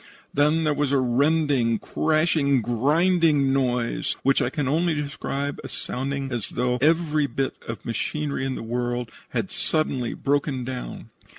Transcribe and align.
Then 0.33 0.63
there 0.63 0.73
was 0.73 0.91
a 0.91 0.97
rending, 0.97 1.77
crashing, 1.77 2.63
grinding 2.63 3.53
noise, 3.53 4.13
which 4.23 4.41
I 4.41 4.49
can 4.49 4.67
only 4.67 4.95
describe 4.95 5.59
as 5.63 5.73
sounding 5.73 6.31
as 6.31 6.49
though 6.49 6.77
every 6.81 7.27
bit 7.27 7.53
of 7.67 7.85
machinery 7.85 8.43
in 8.43 8.55
the 8.55 8.63
world 8.63 9.11
had 9.29 9.51
suddenly 9.51 10.15
broken 10.15 10.63
down. 10.63 11.11